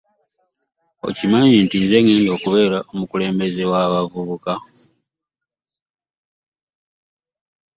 [1.07, 4.53] Okimanyi nti nze agenda okubeera omukulembeze w'abavubuka.